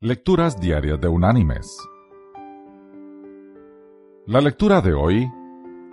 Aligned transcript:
Lecturas 0.00 0.60
Diarias 0.60 1.00
de 1.00 1.08
Unánimes. 1.08 1.76
La 4.26 4.40
lectura 4.40 4.80
de 4.80 4.92
hoy 4.94 5.28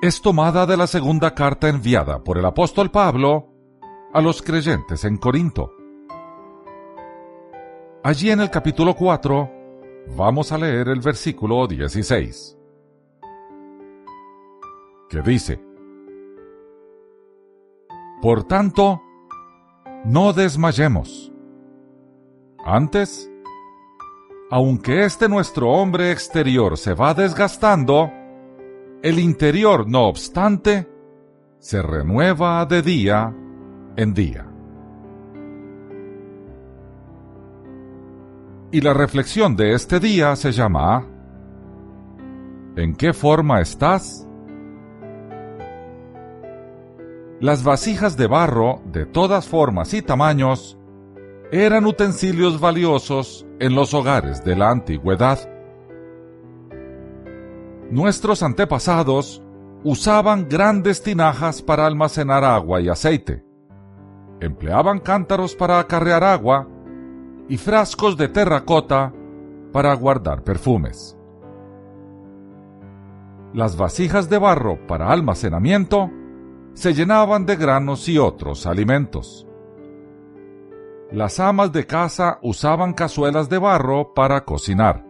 es 0.00 0.22
tomada 0.22 0.66
de 0.66 0.76
la 0.76 0.86
segunda 0.86 1.34
carta 1.34 1.68
enviada 1.68 2.22
por 2.22 2.38
el 2.38 2.44
apóstol 2.44 2.92
Pablo 2.92 3.48
a 4.12 4.20
los 4.20 4.40
creyentes 4.40 5.04
en 5.04 5.16
Corinto. 5.16 5.72
Allí 8.04 8.30
en 8.30 8.38
el 8.38 8.50
capítulo 8.50 8.94
4 8.94 9.50
vamos 10.16 10.52
a 10.52 10.58
leer 10.58 10.90
el 10.90 11.00
versículo 11.00 11.66
16, 11.66 12.56
que 15.10 15.22
dice, 15.22 15.60
Por 18.22 18.44
tanto, 18.44 19.02
no 20.04 20.32
desmayemos. 20.32 21.32
Antes, 22.64 23.28
aunque 24.50 25.04
este 25.04 25.28
nuestro 25.28 25.70
hombre 25.70 26.10
exterior 26.10 26.78
se 26.78 26.94
va 26.94 27.12
desgastando, 27.14 28.10
el 29.02 29.18
interior, 29.18 29.88
no 29.88 30.06
obstante, 30.06 30.88
se 31.58 31.82
renueva 31.82 32.64
de 32.66 32.82
día 32.82 33.34
en 33.96 34.14
día. 34.14 34.46
Y 38.70 38.80
la 38.80 38.94
reflexión 38.94 39.56
de 39.56 39.74
este 39.74 40.00
día 40.00 40.36
se 40.36 40.52
llama 40.52 41.06
¿En 42.76 42.94
qué 42.94 43.12
forma 43.12 43.60
estás? 43.60 44.26
Las 47.40 47.62
vasijas 47.64 48.16
de 48.16 48.26
barro, 48.26 48.80
de 48.84 49.06
todas 49.06 49.46
formas 49.46 49.94
y 49.94 50.02
tamaños, 50.02 50.77
eran 51.50 51.86
utensilios 51.86 52.60
valiosos 52.60 53.46
en 53.58 53.74
los 53.74 53.94
hogares 53.94 54.44
de 54.44 54.54
la 54.54 54.70
antigüedad. 54.70 55.38
Nuestros 57.90 58.42
antepasados 58.42 59.42
usaban 59.82 60.46
grandes 60.48 61.02
tinajas 61.02 61.62
para 61.62 61.86
almacenar 61.86 62.44
agua 62.44 62.82
y 62.82 62.90
aceite. 62.90 63.42
Empleaban 64.40 65.00
cántaros 65.00 65.54
para 65.54 65.78
acarrear 65.78 66.22
agua 66.22 66.68
y 67.48 67.56
frascos 67.56 68.18
de 68.18 68.28
terracota 68.28 69.14
para 69.72 69.94
guardar 69.94 70.44
perfumes. 70.44 71.16
Las 73.54 73.74
vasijas 73.78 74.28
de 74.28 74.36
barro 74.36 74.86
para 74.86 75.10
almacenamiento 75.10 76.10
se 76.74 76.92
llenaban 76.92 77.46
de 77.46 77.56
granos 77.56 78.06
y 78.06 78.18
otros 78.18 78.66
alimentos 78.66 79.47
las 81.10 81.40
amas 81.40 81.72
de 81.72 81.86
casa 81.86 82.38
usaban 82.42 82.92
cazuelas 82.92 83.48
de 83.48 83.58
barro 83.58 84.12
para 84.12 84.44
cocinar. 84.44 85.06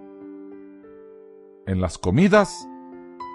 En 1.67 1.81
las 1.81 1.99
comidas, 1.99 2.69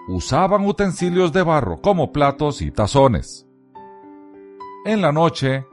usaban 0.08 0.66
utensilios 0.66 1.34
de 1.34 1.44
barro 1.44 1.82
como 1.82 2.14
platos 2.14 2.62
y 2.62 2.72
tazones. 2.72 3.46
En 4.86 5.02
la 5.02 5.12
noche, 5.12 5.66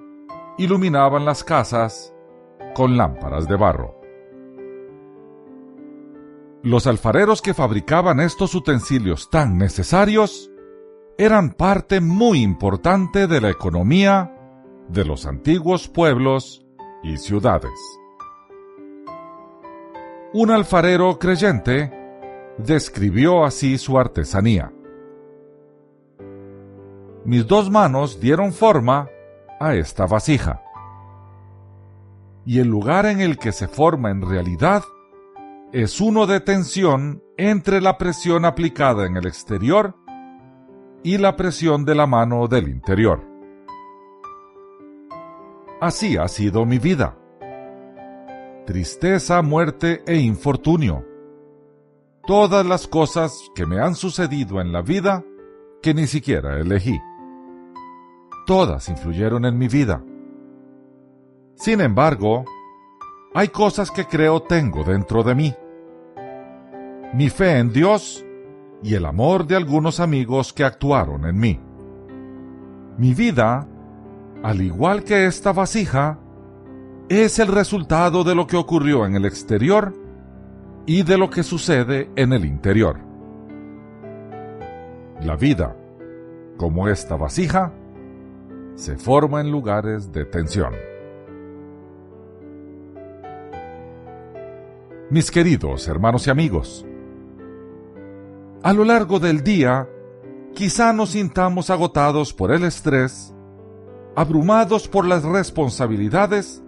iluminaban 0.58 1.24
las 1.24 1.44
casas 1.44 2.12
con 2.74 2.96
lámparas 2.96 3.46
de 3.46 3.56
barro. 3.56 4.00
Los 6.62 6.86
alfareros 6.86 7.40
que 7.40 7.54
fabricaban 7.54 8.20
estos 8.20 8.54
utensilios 8.54 9.30
tan 9.30 9.56
necesarios 9.56 10.50
eran 11.16 11.52
parte 11.52 12.00
muy 12.00 12.42
importante 12.42 13.26
de 13.26 13.40
la 13.40 13.48
economía 13.48 14.36
de 14.88 15.04
los 15.04 15.24
antiguos 15.24 15.88
pueblos 15.88 16.66
y 17.02 17.16
ciudades. 17.16 17.78
Un 20.32 20.50
alfarero 20.50 21.18
creyente 21.18 21.92
describió 22.58 23.44
así 23.44 23.78
su 23.78 23.98
artesanía. 23.98 24.72
Mis 27.24 27.46
dos 27.46 27.70
manos 27.70 28.20
dieron 28.20 28.52
forma 28.52 29.08
a 29.58 29.74
esta 29.74 30.06
vasija. 30.06 30.62
Y 32.46 32.60
el 32.60 32.68
lugar 32.68 33.06
en 33.06 33.20
el 33.20 33.38
que 33.38 33.52
se 33.52 33.68
forma 33.68 34.10
en 34.10 34.22
realidad 34.22 34.82
es 35.72 36.00
uno 36.00 36.26
de 36.26 36.40
tensión 36.40 37.22
entre 37.36 37.80
la 37.80 37.98
presión 37.98 38.44
aplicada 38.44 39.06
en 39.06 39.16
el 39.16 39.26
exterior 39.26 39.94
y 41.02 41.18
la 41.18 41.36
presión 41.36 41.84
de 41.84 41.94
la 41.94 42.06
mano 42.06 42.48
del 42.48 42.68
interior. 42.68 43.29
Así 45.80 46.18
ha 46.18 46.28
sido 46.28 46.66
mi 46.66 46.78
vida. 46.78 47.16
Tristeza, 48.66 49.40
muerte 49.40 50.02
e 50.06 50.18
infortunio. 50.18 51.06
Todas 52.26 52.66
las 52.66 52.86
cosas 52.86 53.32
que 53.54 53.64
me 53.64 53.80
han 53.80 53.94
sucedido 53.94 54.60
en 54.60 54.72
la 54.72 54.82
vida 54.82 55.24
que 55.80 55.94
ni 55.94 56.06
siquiera 56.06 56.60
elegí. 56.60 57.00
Todas 58.46 58.90
influyeron 58.90 59.46
en 59.46 59.56
mi 59.56 59.68
vida. 59.68 60.04
Sin 61.54 61.80
embargo, 61.80 62.44
hay 63.32 63.48
cosas 63.48 63.90
que 63.90 64.04
creo 64.04 64.42
tengo 64.42 64.84
dentro 64.84 65.22
de 65.22 65.34
mí. 65.34 65.54
Mi 67.14 67.30
fe 67.30 67.58
en 67.58 67.72
Dios 67.72 68.22
y 68.82 68.96
el 68.96 69.06
amor 69.06 69.46
de 69.46 69.56
algunos 69.56 69.98
amigos 69.98 70.52
que 70.52 70.62
actuaron 70.64 71.24
en 71.24 71.38
mí. 71.38 71.58
Mi 72.98 73.14
vida 73.14 73.66
al 74.42 74.62
igual 74.62 75.04
que 75.04 75.26
esta 75.26 75.52
vasija, 75.52 76.18
es 77.08 77.38
el 77.38 77.48
resultado 77.48 78.24
de 78.24 78.34
lo 78.34 78.46
que 78.46 78.56
ocurrió 78.56 79.04
en 79.04 79.16
el 79.16 79.24
exterior 79.24 79.92
y 80.86 81.02
de 81.02 81.18
lo 81.18 81.28
que 81.28 81.42
sucede 81.42 82.10
en 82.16 82.32
el 82.32 82.44
interior. 82.44 82.98
La 85.20 85.36
vida, 85.36 85.76
como 86.56 86.88
esta 86.88 87.16
vasija, 87.16 87.72
se 88.76 88.96
forma 88.96 89.40
en 89.40 89.50
lugares 89.50 90.10
de 90.12 90.24
tensión. 90.24 90.72
Mis 95.10 95.30
queridos 95.30 95.88
hermanos 95.88 96.26
y 96.28 96.30
amigos, 96.30 96.86
a 98.62 98.72
lo 98.72 98.84
largo 98.84 99.18
del 99.18 99.42
día, 99.42 99.88
quizá 100.54 100.92
nos 100.92 101.10
sintamos 101.10 101.68
agotados 101.70 102.32
por 102.32 102.52
el 102.52 102.64
estrés 102.64 103.34
abrumados 104.20 104.86
por 104.86 105.06
las 105.06 105.24
responsabilidades 105.24 106.62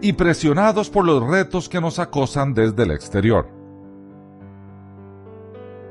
y 0.00 0.12
presionados 0.12 0.90
por 0.90 1.04
los 1.04 1.26
retos 1.26 1.68
que 1.68 1.80
nos 1.80 1.98
acosan 1.98 2.54
desde 2.54 2.84
el 2.84 2.92
exterior. 2.92 3.50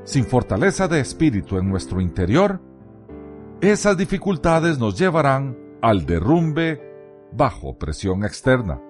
Sin 0.04 0.24
fortaleza 0.24 0.88
de 0.88 1.00
espíritu 1.00 1.58
en 1.58 1.68
nuestro 1.68 2.00
interior, 2.00 2.62
esas 3.60 3.98
dificultades 3.98 4.78
nos 4.78 4.98
llevarán 4.98 5.58
al 5.82 6.06
derrumbe 6.06 6.80
bajo 7.32 7.76
presión 7.76 8.24
externa. 8.24 8.80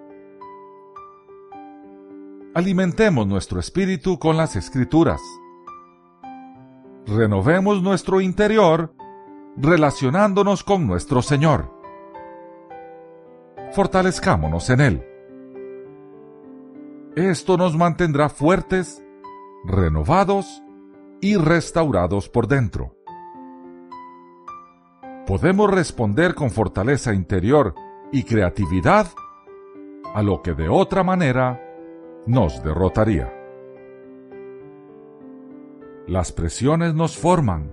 Alimentemos 2.54 3.26
nuestro 3.26 3.58
espíritu 3.58 4.20
con 4.20 4.36
las 4.36 4.54
escrituras. 4.54 5.20
Renovemos 7.08 7.82
nuestro 7.82 8.20
interior 8.20 8.94
relacionándonos 9.56 10.62
con 10.62 10.86
nuestro 10.86 11.22
Señor 11.22 11.77
fortalezcámonos 13.72 14.70
en 14.70 14.80
Él. 14.80 15.04
Esto 17.16 17.56
nos 17.56 17.76
mantendrá 17.76 18.28
fuertes, 18.28 19.02
renovados 19.64 20.62
y 21.20 21.36
restaurados 21.36 22.28
por 22.28 22.46
dentro. 22.46 22.94
Podemos 25.26 25.70
responder 25.70 26.34
con 26.34 26.50
fortaleza 26.50 27.12
interior 27.12 27.74
y 28.12 28.22
creatividad 28.22 29.08
a 30.14 30.22
lo 30.22 30.42
que 30.42 30.54
de 30.54 30.68
otra 30.68 31.02
manera 31.02 31.60
nos 32.26 32.62
derrotaría. 32.62 33.34
Las 36.06 36.32
presiones 36.32 36.94
nos 36.94 37.18
forman, 37.18 37.70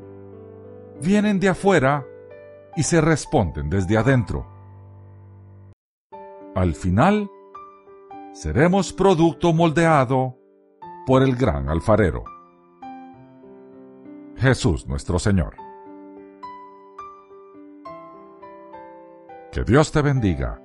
vienen 1.02 1.40
de 1.40 1.50
afuera 1.50 2.06
y 2.76 2.84
se 2.84 3.00
responden 3.00 3.70
desde 3.70 3.98
adentro. 3.98 4.55
Al 6.56 6.74
final, 6.74 7.30
seremos 8.32 8.94
producto 8.94 9.52
moldeado 9.52 10.38
por 11.06 11.22
el 11.22 11.36
gran 11.36 11.68
alfarero. 11.68 12.24
Jesús 14.38 14.88
nuestro 14.88 15.20
Señor. 15.20 15.58
Que 19.52 19.66
Dios 19.66 19.92
te 19.92 20.02
bendiga 20.02 20.65